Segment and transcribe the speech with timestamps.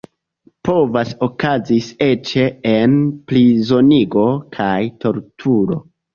[0.69, 2.31] Povas okazis eĉ
[2.71, 4.27] enprizonigo
[4.59, 4.73] kaj
[5.07, 5.81] torturo.